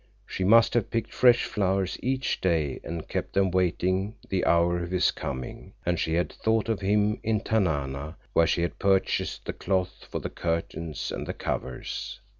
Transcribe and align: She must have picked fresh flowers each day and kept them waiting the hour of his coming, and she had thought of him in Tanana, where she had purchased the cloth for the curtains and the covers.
She 0.25 0.43
must 0.43 0.73
have 0.73 0.89
picked 0.89 1.13
fresh 1.13 1.43
flowers 1.43 1.95
each 2.01 2.41
day 2.41 2.79
and 2.83 3.07
kept 3.07 3.33
them 3.33 3.51
waiting 3.51 4.15
the 4.27 4.43
hour 4.45 4.79
of 4.81 4.89
his 4.89 5.11
coming, 5.11 5.73
and 5.85 5.99
she 5.99 6.15
had 6.15 6.31
thought 6.33 6.69
of 6.69 6.81
him 6.81 7.19
in 7.21 7.41
Tanana, 7.41 8.17
where 8.33 8.47
she 8.47 8.63
had 8.63 8.79
purchased 8.79 9.45
the 9.45 9.53
cloth 9.53 10.07
for 10.09 10.17
the 10.19 10.31
curtains 10.31 11.11
and 11.11 11.27
the 11.27 11.35
covers. 11.35 12.19